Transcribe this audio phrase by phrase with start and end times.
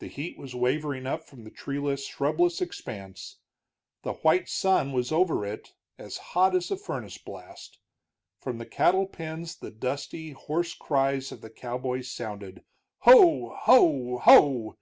[0.00, 3.38] The heat was wavering up from the treeless, shrubless expanse;
[4.02, 7.78] the white sun was over it as hot as a furnace blast.
[8.38, 12.64] From the cattle pens the dusty, hoarse cries of the cowboys sounded,
[12.98, 14.74] "Ho, ho, ho!"